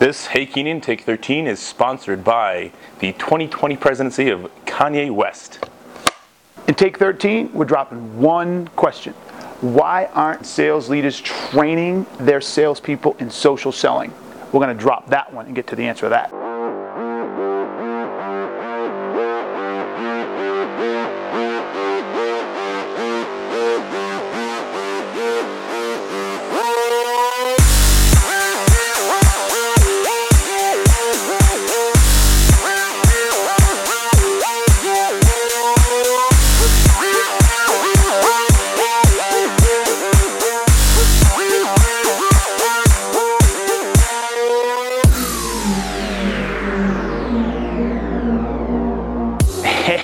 [0.00, 5.68] This Hey Keenan Take 13 is sponsored by the 2020 presidency of Kanye West.
[6.66, 9.12] In take 13, we're dropping one question.
[9.60, 14.10] Why aren't sales leaders training their salespeople in social selling?
[14.52, 16.32] We're going to drop that one and get to the answer of that.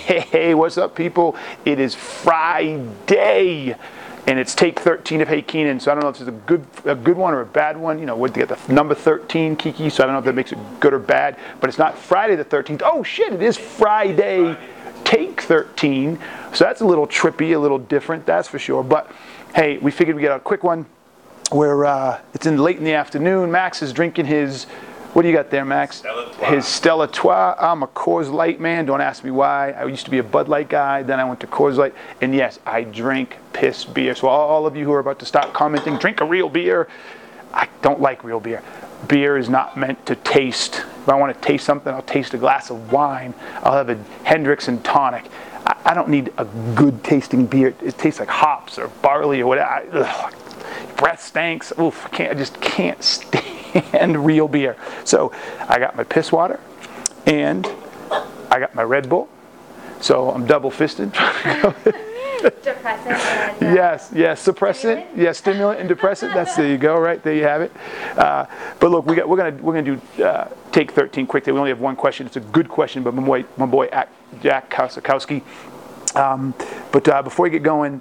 [0.07, 1.35] Hey, hey, what's up, people?
[1.65, 3.75] It is Friday,
[4.29, 5.81] and it's take 13 of Hey Keenan.
[5.81, 7.99] So I don't know if it's a good a good one or a bad one.
[7.99, 9.91] You know, would get the number 13, Kiki.
[9.91, 11.37] So I don't know if that makes it good or bad.
[11.59, 12.83] But it's not Friday the 13th.
[12.85, 13.33] Oh shit!
[13.33, 14.57] It is Friday,
[15.03, 16.21] take 13.
[16.53, 18.27] So that's a little trippy, a little different.
[18.27, 18.85] That's for sure.
[18.85, 19.11] But
[19.57, 20.87] hey, we figured we would get a quick one.
[21.51, 23.51] Where uh, it's in late in the afternoon.
[23.51, 24.69] Max is drinking his
[25.17, 25.97] what do you got there, Max?
[25.97, 27.55] Stella His Stella Artois.
[27.59, 28.85] I'm a Coors Light man.
[28.85, 29.71] Don't ask me why.
[29.71, 31.03] I used to be a Bud Light guy.
[31.03, 31.95] Then I went to Coors Light.
[32.21, 34.15] And yes, I drink piss beer.
[34.15, 36.87] So all, of you who are about to stop commenting, drink a real beer.
[37.55, 38.63] I don't like real beer.
[39.09, 40.81] Beer is not meant to taste.
[40.81, 43.33] If I want to taste something, I'll taste a glass of wine.
[43.63, 45.25] I'll have a Hendrick's and tonic.
[45.67, 46.45] I, I don't need a
[46.75, 47.75] good tasting beer.
[47.83, 50.05] It tastes like hops or barley or whatever.
[50.05, 50.31] I,
[50.99, 51.73] breath stinks.
[51.81, 52.33] Oof, I can't.
[52.33, 53.56] I just can't stand
[54.25, 54.77] real beer.
[55.05, 55.33] So
[55.69, 56.61] I got my piss water,
[57.27, 57.67] and
[58.51, 59.29] I got my Red Bull.
[60.01, 61.13] So I'm double fisted.
[62.63, 63.09] Depressant
[63.63, 65.19] and uh, yes, yes, suppressant, Stimulant?
[65.19, 66.35] yes, stimulant and depressant.
[66.35, 67.73] That's there you go, right there you have it.
[68.17, 68.47] Uh,
[68.79, 71.53] but look, we got, we're gonna we're gonna do uh, take 13 quickly.
[71.53, 72.27] We only have one question.
[72.27, 73.89] It's a good question, but my boy my boy
[74.43, 75.43] Jack Kosakowski.
[76.15, 76.55] Um,
[76.93, 78.01] but uh, before we get going,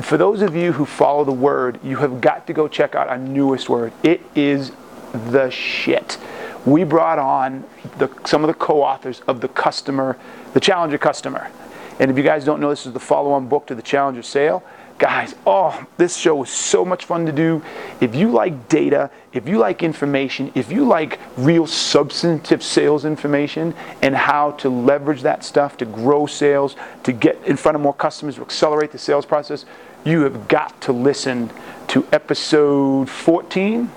[0.00, 3.08] for those of you who follow the word, you have got to go check out
[3.08, 3.92] our newest word.
[4.02, 4.72] It is
[5.12, 6.18] the shit.
[6.64, 7.64] We brought on
[7.98, 10.18] the, some of the co-authors of the customer,
[10.52, 11.50] the Challenger customer.
[11.98, 14.62] And if you guys don't know, this is the follow-on book to the Challenger sale.
[14.98, 17.62] Guys, oh, this show was so much fun to do.
[18.00, 23.74] If you like data, if you like information, if you like real substantive sales information
[24.00, 27.92] and how to leverage that stuff to grow sales, to get in front of more
[27.94, 29.66] customers, to accelerate the sales process,
[30.04, 31.50] you have got to listen
[31.88, 33.90] to episode 14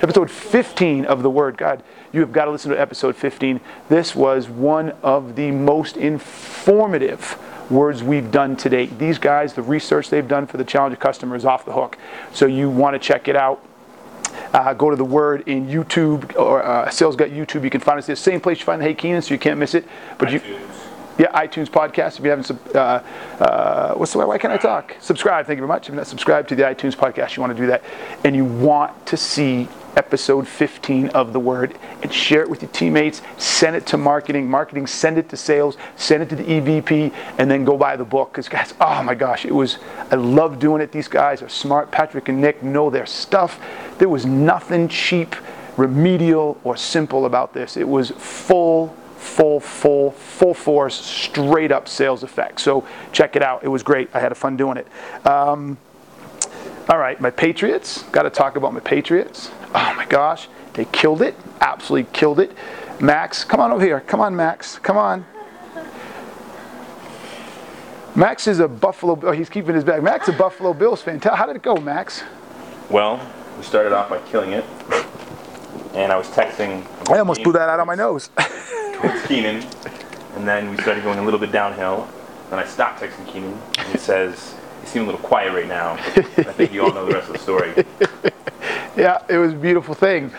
[0.00, 1.82] episode 15 of the Word God.
[2.12, 3.60] You have got to listen to episode 15.
[3.88, 7.38] This was one of the most informative
[7.70, 8.98] words we've done to date.
[8.98, 11.98] These guys, the research they've done for the Challenger customer is off the hook.
[12.32, 13.64] So you want to check it out.
[14.52, 17.64] Uh, go to the word in YouTube or uh, Sales Guy YouTube.
[17.64, 18.16] You can find us there.
[18.16, 19.84] Same place you find the Hey Keenan, so you can't miss it.
[20.18, 20.40] But you,
[21.18, 22.18] yeah, iTunes podcast.
[22.18, 23.02] If you haven't, uh,
[23.40, 24.24] uh, what's the way?
[24.24, 24.94] Why can't I talk?
[25.00, 25.46] Subscribe.
[25.46, 25.84] Thank you very much.
[25.84, 27.82] If you're not subscribed to the iTunes podcast, you want to do that,
[28.24, 32.70] and you want to see episode 15 of the Word and share it with your
[32.70, 33.22] teammates.
[33.38, 34.48] Send it to marketing.
[34.48, 35.76] Marketing, send it to sales.
[35.96, 38.32] Send it to the EVP, and then go buy the book.
[38.32, 39.78] Because guys, oh my gosh, it was.
[40.10, 40.92] I love doing it.
[40.92, 41.90] These guys are smart.
[41.90, 43.60] Patrick and Nick know their stuff.
[43.98, 45.36] There was nothing cheap,
[45.76, 47.76] remedial, or simple about this.
[47.76, 52.60] It was full full, full, full force, straight up sales effect.
[52.60, 53.64] So check it out.
[53.64, 54.10] It was great.
[54.12, 54.86] I had a fun doing it.
[55.26, 55.78] Um,
[56.88, 58.02] all right, my Patriots.
[58.04, 59.50] Got to talk about my Patriots.
[59.74, 61.34] Oh my gosh, they killed it.
[61.60, 62.52] Absolutely killed it.
[63.00, 64.00] Max, come on over here.
[64.00, 64.78] Come on, Max.
[64.78, 65.26] Come on.
[68.14, 69.18] Max is a Buffalo.
[69.22, 70.02] Oh, he's keeping his bag.
[70.02, 71.18] Max is a Buffalo Bills fan.
[71.18, 72.22] Tell, how did it go, Max?
[72.88, 73.20] Well,
[73.56, 74.64] we started off by killing it,
[75.94, 76.86] and I was texting.
[77.10, 78.30] I almost blew that out of my nose.
[79.04, 79.64] towards Keenan,
[80.36, 82.08] and then we started going a little bit downhill.
[82.50, 85.92] Then I stopped texting Keenan, and he says, "You seem a little quiet right now."
[85.94, 87.72] I think you all know the rest of the story.
[88.96, 90.30] yeah, it was a beautiful thing.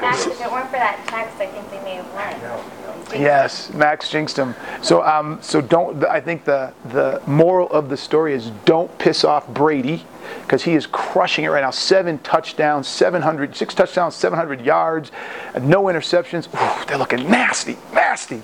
[0.00, 3.20] Max, if it weren't for that text, I think they may have won.
[3.20, 4.54] Yes, Max jinxed him.
[4.82, 6.02] So, um, so don't.
[6.04, 10.06] I think the the moral of the story is don't piss off Brady
[10.42, 11.70] because he is crushing it right now.
[11.70, 15.10] Seven touchdowns, 700, six touchdowns, 700 yards,
[15.54, 16.48] and no interceptions.
[16.54, 18.42] Ooh, they're looking nasty, nasty.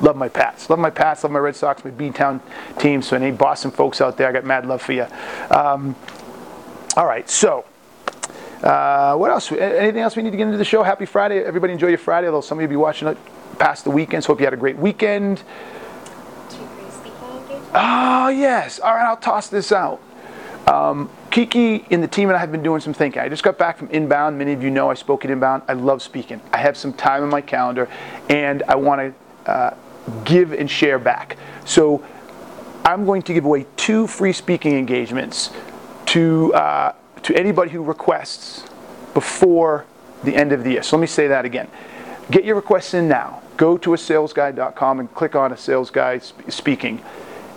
[0.00, 0.70] Love my Pats.
[0.70, 1.24] Love my Pats.
[1.24, 1.84] Love my Red Sox.
[1.84, 2.40] My B-town
[2.78, 3.02] team.
[3.02, 5.06] So any Boston folks out there, I got mad love for you.
[5.50, 5.96] Um,
[6.96, 7.64] all right, so.
[8.62, 9.52] Uh, what else?
[9.52, 10.82] Anything else we need to get into the show?
[10.82, 11.44] Happy Friday.
[11.44, 13.16] Everybody enjoy your Friday, although some of you be watching it
[13.58, 14.24] past the weekend.
[14.24, 15.42] So hope you had a great weekend.
[16.48, 17.70] Two free speaking engagements.
[17.74, 18.80] Oh, yes.
[18.80, 20.00] All right, I'll toss this out.
[20.66, 23.22] Um, Kiki and the team and I have been doing some thinking.
[23.22, 24.36] I just got back from Inbound.
[24.36, 25.62] Many of you know I spoke at Inbound.
[25.68, 26.40] I love speaking.
[26.52, 27.88] I have some time in my calendar,
[28.28, 29.14] and I want
[29.46, 29.74] to uh,
[30.24, 31.36] give and share back.
[31.64, 32.04] So
[32.84, 35.50] I'm going to give away two free speaking engagements
[36.06, 38.64] to uh, to anybody who requests
[39.14, 39.84] before
[40.24, 40.82] the end of the year.
[40.82, 41.68] So let me say that again.
[42.30, 43.42] Get your requests in now.
[43.56, 47.02] Go to a salesguy.com and click on a sales guy speaking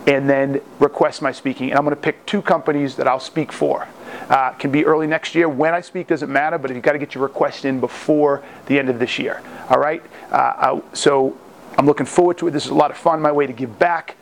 [0.07, 1.69] and then request my speaking.
[1.69, 3.87] And I'm going to pick two companies that I'll speak for.
[4.29, 5.47] Uh, can be early next year.
[5.47, 8.79] When I speak doesn't matter, but you've got to get your request in before the
[8.79, 9.41] end of this year.
[9.69, 10.03] All right?
[10.31, 11.37] Uh, so
[11.77, 12.51] I'm looking forward to it.
[12.51, 14.15] This is a lot of fun, my way to give back.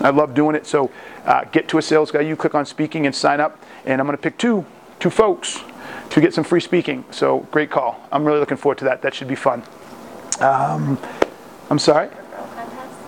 [0.00, 0.66] I love doing it.
[0.66, 0.90] So
[1.24, 2.20] uh, get to a sales guy.
[2.20, 3.62] You click on speaking and sign up.
[3.84, 4.64] And I'm going to pick two,
[5.00, 5.60] two folks
[6.10, 7.04] to get some free speaking.
[7.10, 8.06] So great call.
[8.10, 9.02] I'm really looking forward to that.
[9.02, 9.62] That should be fun.
[10.40, 10.98] Um,
[11.70, 12.10] I'm sorry?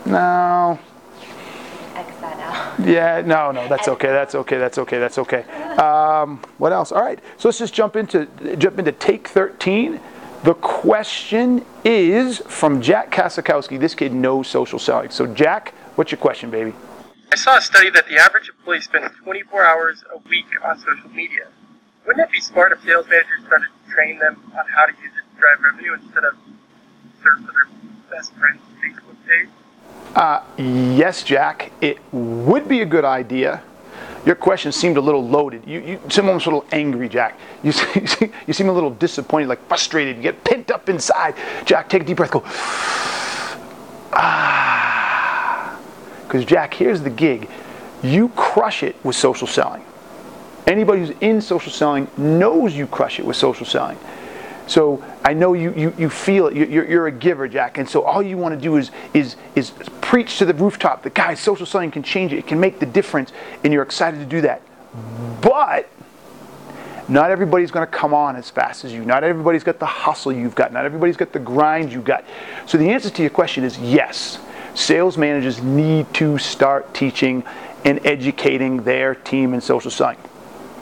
[0.04, 0.78] No.
[2.84, 4.08] Yeah, no, no, that's okay.
[4.08, 4.58] That's okay.
[4.58, 4.98] That's okay.
[4.98, 5.42] That's okay.
[5.76, 6.92] Um, what else?
[6.92, 7.18] All right.
[7.38, 8.26] So let's just jump into
[8.58, 9.98] jump into take 13.
[10.44, 13.80] The question is from Jack Kosakowski.
[13.80, 15.10] This kid knows social selling.
[15.10, 16.72] So Jack, what's your question, baby?
[17.32, 21.10] I saw a study that the average employee spends 24 hours a week on social
[21.10, 21.48] media.
[22.06, 25.10] Wouldn't it be smart if sales managers started to train them on how to use
[25.10, 26.34] it to drive revenue instead of
[27.22, 27.68] search for their
[28.10, 29.48] best friend's Facebook page?
[30.14, 30.42] Uh,
[30.96, 33.62] yes, Jack, it would be a good idea.
[34.26, 35.62] Your question seemed a little loaded.
[35.64, 37.38] You, you seem almost a little angry, Jack.
[37.62, 37.72] You,
[38.46, 40.16] you seem a little disappointed, like frustrated.
[40.16, 41.36] You get pent up inside.
[41.64, 42.32] Jack, take a deep breath.
[42.32, 42.42] Go.
[44.18, 45.78] Ah.
[46.26, 47.48] Because, Jack, here's the gig.
[48.02, 49.84] You crush it with social selling.
[50.66, 53.98] Anybody who's in social selling knows you crush it with social selling.
[54.66, 56.56] So I know you, you, you feel it.
[56.56, 57.78] You're, you're a giver, Jack.
[57.78, 61.14] And so all you want to do is, is, is preach to the rooftop that,
[61.14, 62.38] guys, social selling can change it.
[62.38, 63.32] It can make the difference.
[63.62, 64.62] And you're excited to do that.
[65.40, 65.88] But
[67.08, 69.04] not everybody's going to come on as fast as you.
[69.04, 70.72] Not everybody's got the hustle you've got.
[70.72, 72.24] Not everybody's got the grind you've got.
[72.66, 74.40] So the answer to your question is yes.
[74.74, 77.44] Sales managers need to start teaching
[77.84, 80.18] and educating their team in social selling.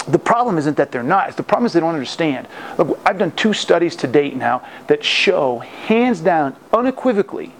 [0.06, 1.36] The problem isn't that they're not.
[1.36, 2.46] The problem is they don't understand.
[2.78, 7.52] Look, I've done two studies to date now that show, hands down, unequivocally,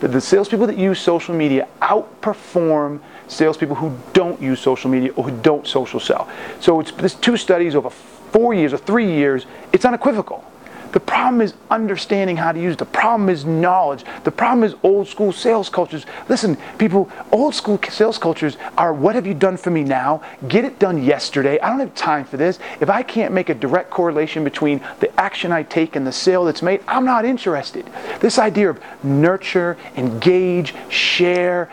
[0.00, 5.24] that the salespeople that use social media outperform salespeople who don't use social media or
[5.24, 6.28] who don't social sell.
[6.60, 9.46] So it's this two studies over four years or three years.
[9.72, 10.44] It's unequivocal.
[10.92, 12.78] The problem is understanding how to use it.
[12.78, 14.04] The problem is knowledge.
[14.24, 16.04] The problem is old school sales cultures.
[16.28, 20.22] Listen, people, old school sales cultures are what have you done for me now?
[20.48, 21.58] Get it done yesterday.
[21.60, 22.58] I don't have time for this.
[22.80, 26.44] If I can't make a direct correlation between the action I take and the sale
[26.44, 27.86] that's made, I'm not interested.
[28.20, 31.70] This idea of nurture, engage, share,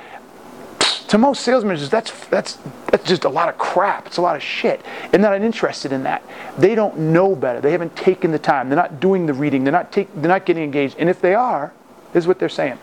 [1.07, 2.57] to most sales managers, that's, that's,
[2.87, 4.07] that's just a lot of crap.
[4.07, 4.83] It's a lot of shit.
[5.11, 6.23] And they're not interested in that.
[6.57, 7.61] They don't know better.
[7.61, 8.69] They haven't taken the time.
[8.69, 9.63] They're not doing the reading.
[9.63, 10.95] They're not, take, they're not getting engaged.
[10.99, 11.73] And if they are,
[12.13, 12.77] this is what they're saying.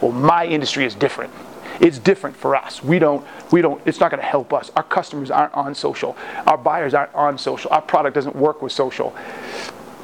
[0.00, 1.32] Well, my industry is different.
[1.80, 2.82] It's different for us.
[2.82, 4.70] We don't, we don't, it's not going to help us.
[4.76, 6.16] Our customers aren't on social.
[6.46, 7.70] Our buyers aren't on social.
[7.72, 9.14] Our product doesn't work with social.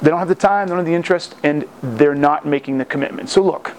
[0.00, 2.84] They don't have the time, they don't have the interest, and they're not making the
[2.84, 3.29] commitment.
[3.29, 3.76] So look,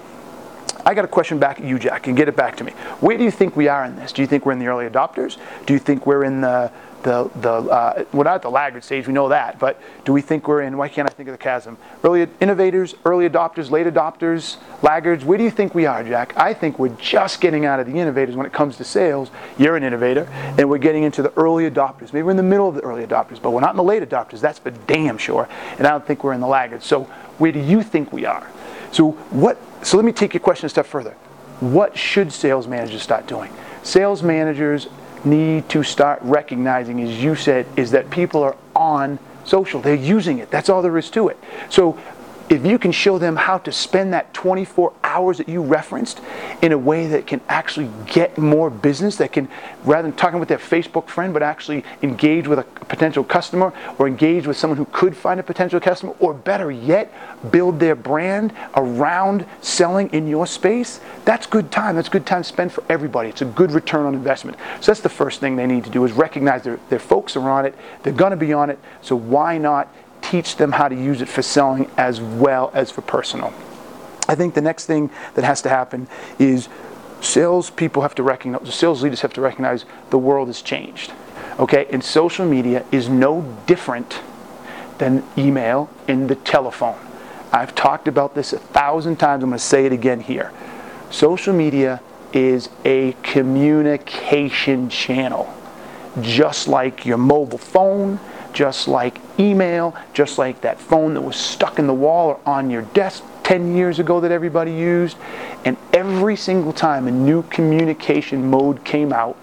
[0.85, 2.71] I got a question back at you, Jack, and get it back to me.
[2.99, 4.11] Where do you think we are in this?
[4.11, 5.37] Do you think we're in the early adopters?
[5.65, 6.71] Do you think we're in the
[7.03, 10.21] the the uh, we're not at the laggard stage, we know that, but do we
[10.21, 10.77] think we're in?
[10.77, 11.77] Why can't I think of the chasm?
[12.03, 15.23] Early innovators, early adopters, late adopters, laggards.
[15.23, 16.35] Where do you think we are, Jack?
[16.37, 19.31] I think we're just getting out of the innovators when it comes to sales.
[19.57, 22.13] You're an innovator, and we're getting into the early adopters.
[22.13, 24.03] Maybe we're in the middle of the early adopters, but we're not in the late
[24.03, 24.41] adopters.
[24.41, 25.47] That's for damn sure.
[25.77, 26.85] And I don't think we're in the laggards.
[26.85, 27.09] So
[27.39, 28.49] where do you think we are?
[28.91, 29.57] So what?
[29.81, 31.15] So let me take your question a step further.
[31.59, 33.51] What should sales managers start doing?
[33.83, 34.87] Sales managers
[35.25, 39.81] need to start recognizing, as you said, is that people are on social.
[39.81, 40.49] They're using it.
[40.51, 41.37] That's all there is to it.
[41.69, 41.97] So
[42.49, 46.19] if you can show them how to spend that 24 hours that you referenced
[46.61, 49.47] in a way that can actually get more business, that can,
[49.83, 54.07] rather than talking with their Facebook friend, but actually engage with a potential customer or
[54.07, 57.13] engage with someone who could find a potential customer, or better yet,
[57.51, 61.95] build their brand around selling in your space, that's good time.
[61.95, 63.29] That's good time spent for everybody.
[63.29, 64.57] It's a good return on investment.
[64.81, 67.49] So that's the first thing they need to do is recognize their, their folks are
[67.49, 71.21] on it, they're to be on it, so why not teach them how to use
[71.21, 73.53] it for selling as well as for personal.
[74.27, 76.07] I think the next thing that has to happen
[76.37, 76.69] is
[77.21, 81.11] sales people have to recognize, the sales leaders have to recognize the world has changed.
[81.57, 84.21] Okay, and social media is no different
[84.99, 86.97] than email and the telephone.
[87.51, 89.43] I've talked about this a thousand times.
[89.43, 90.51] I'm going to say it again here.
[91.09, 95.53] Social media is a communication channel.
[96.21, 98.19] Just like your mobile phone,
[98.53, 102.69] just like email, just like that phone that was stuck in the wall or on
[102.69, 105.17] your desk 10 years ago that everybody used.
[105.65, 109.37] And every single time a new communication mode came out,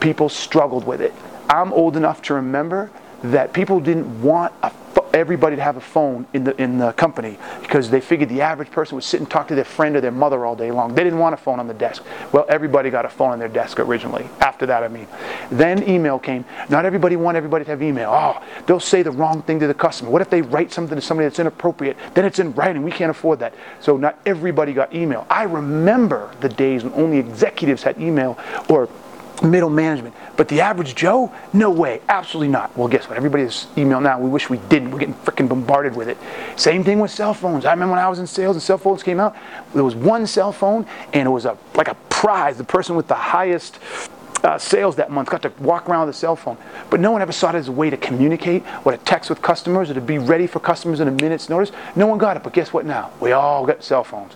[0.00, 1.14] people struggled with it.
[1.48, 2.90] I'm old enough to remember
[3.22, 4.70] that people didn't want a
[5.14, 8.70] everybody to have a phone in the in the company because they figured the average
[8.70, 10.94] person would sit and talk to their friend or their mother all day long.
[10.94, 12.02] They didn't want a phone on the desk.
[12.32, 14.28] Well, everybody got a phone on their desk originally.
[14.40, 15.06] After that, I mean,
[15.50, 16.44] then email came.
[16.68, 18.10] Not everybody want everybody to have email.
[18.12, 20.10] Oh, they'll say the wrong thing to the customer.
[20.10, 21.96] What if they write something to somebody that's inappropriate?
[22.14, 22.82] Then it's in writing.
[22.82, 23.54] We can't afford that.
[23.80, 25.26] So not everybody got email.
[25.30, 28.38] I remember the days when only executives had email
[28.68, 28.88] or
[29.42, 30.14] middle management.
[30.36, 32.76] But the average Joe, no way, absolutely not.
[32.76, 33.16] Well, guess what?
[33.16, 34.18] Everybody has email now.
[34.18, 34.90] We wish we didn't.
[34.90, 36.18] We're getting freaking bombarded with it.
[36.56, 37.64] Same thing with cell phones.
[37.64, 39.36] I remember when I was in sales and cell phones came out,
[39.74, 42.58] there was one cell phone and it was a like a prize.
[42.58, 43.78] The person with the highest
[44.44, 46.56] uh, sales that month got to walk around with a cell phone.
[46.88, 49.42] But no one ever saw it as a way to communicate or to text with
[49.42, 51.72] customers or to be ready for customers in a minute's notice.
[51.96, 52.42] No one got it.
[52.42, 53.10] But guess what now?
[53.20, 54.32] We all got cell phones.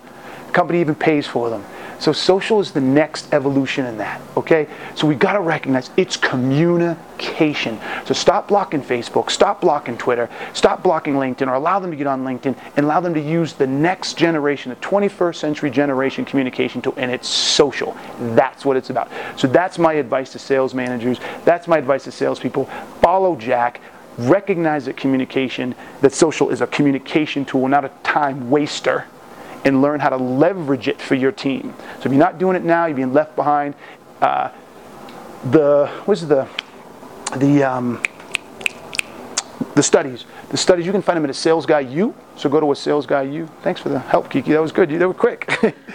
[0.54, 1.64] Company even pays for them.
[1.99, 4.68] So social is the next evolution in that, okay?
[4.94, 7.80] So we got to recognize it's communication.
[8.04, 12.06] So stop blocking Facebook, stop blocking Twitter, stop blocking LinkedIn, or allow them to get
[12.06, 16.80] on LinkedIn and allow them to use the next generation, the 21st century generation communication
[16.80, 17.96] tool, and it's social.
[18.20, 19.11] That's what it's about.
[19.37, 21.18] So that's my advice to sales managers.
[21.44, 22.66] That's my advice to salespeople.
[23.00, 23.80] Follow Jack
[24.18, 29.06] recognize that communication, that social is a communication tool, not a time waster
[29.64, 31.75] and learn how to leverage it for your team.
[31.99, 33.75] So if you're not doing it now, you're being left behind.
[34.21, 34.50] Uh,
[35.50, 36.49] the what's the
[37.37, 38.02] the um,
[39.75, 40.25] the studies.
[40.50, 42.14] The studies you can find them at a Sales Guy U.
[42.37, 43.49] So go to a Sales Guy U.
[43.62, 44.52] Thanks for the help, Kiki.
[44.52, 44.88] That was good.
[44.88, 45.47] They were quick.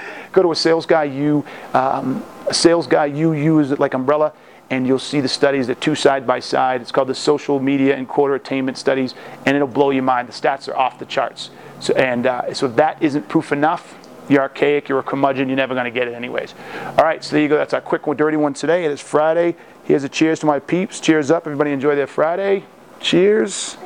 [0.31, 1.45] go to a Sales Guy U.
[1.73, 3.33] Um, a Sales Guy U.
[3.33, 4.33] U is like umbrella
[4.69, 6.81] and you'll see the studies, the two side by side.
[6.81, 10.27] It's called the Social Media and Quota Attainment Studies, and it'll blow your mind.
[10.27, 11.49] The stats are off the charts.
[11.79, 13.95] So, and uh, so that isn't proof enough,
[14.29, 16.53] you're archaic, you're a curmudgeon, you're never going to get it anyways.
[16.97, 17.57] All right, so there you go.
[17.57, 18.85] That's our quick one, dirty one today.
[18.85, 19.55] It is Friday.
[19.85, 20.99] Here's a cheers to my peeps.
[20.99, 21.47] Cheers up.
[21.47, 22.63] Everybody enjoy their Friday.
[22.99, 23.77] Cheers.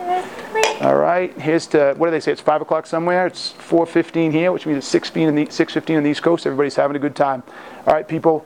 [0.82, 2.34] All right, here's to, what do they say?
[2.34, 3.26] It's 5 o'clock somewhere.
[3.26, 6.46] It's 4.15 here, which means it's 6.15 in the, 6.15 on the East Coast.
[6.46, 7.42] Everybody's having a good time.
[7.88, 8.46] All right, people.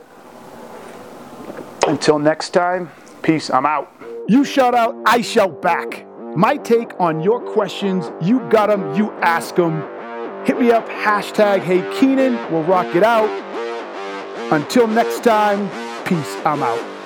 [1.88, 2.92] Until next time,
[3.22, 3.50] peace.
[3.50, 3.90] I'm out.
[4.28, 6.06] You shout out, I shout back.
[6.36, 9.82] My take on your questions, you got them, you ask them.
[10.46, 12.36] Hit me up, hashtag Hey Keenan.
[12.52, 13.30] We'll rock it out.
[14.52, 15.70] Until next time,
[16.06, 16.36] peace.
[16.46, 16.97] I'm out.